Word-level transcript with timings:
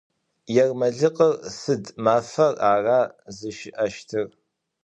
Ермэлыкъыр 0.63 1.33
сыд 1.57 1.83
мафэр 2.03 2.53
ара 2.71 2.99
зыщыӏэщтыр? 3.37 4.27